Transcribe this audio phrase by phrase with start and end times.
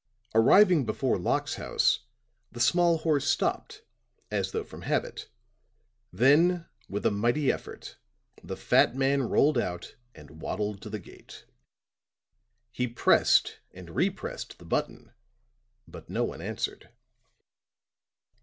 [0.33, 2.07] Arriving before Locke's house,
[2.51, 3.83] the small horse stopped,
[4.31, 5.29] as though from habit.
[6.11, 7.97] Then with a mighty effort,
[8.43, 11.45] the fat man rolled out and waddled to the gate.
[12.71, 15.11] He pressed and re pressed the button;
[15.87, 16.89] but no one answered.